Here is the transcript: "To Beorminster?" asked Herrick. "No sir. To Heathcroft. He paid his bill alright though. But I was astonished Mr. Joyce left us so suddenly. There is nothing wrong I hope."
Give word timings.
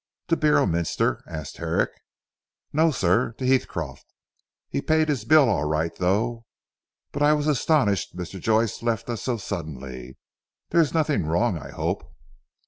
"To 0.29 0.35
Beorminster?" 0.35 1.23
asked 1.27 1.57
Herrick. 1.57 1.91
"No 2.73 2.89
sir. 2.89 3.33
To 3.33 3.45
Heathcroft. 3.45 4.07
He 4.67 4.81
paid 4.81 5.09
his 5.09 5.25
bill 5.25 5.47
alright 5.47 5.95
though. 5.97 6.47
But 7.11 7.21
I 7.21 7.33
was 7.33 7.45
astonished 7.45 8.15
Mr. 8.17 8.39
Joyce 8.39 8.81
left 8.81 9.11
us 9.11 9.21
so 9.21 9.37
suddenly. 9.37 10.17
There 10.71 10.81
is 10.81 10.95
nothing 10.95 11.27
wrong 11.27 11.55
I 11.55 11.69
hope." 11.69 12.03